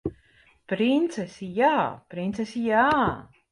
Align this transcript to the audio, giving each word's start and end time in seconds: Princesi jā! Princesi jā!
Princesi 0.73 1.51
jā! 1.59 1.71
Princesi 2.17 2.67
jā! 2.73 2.89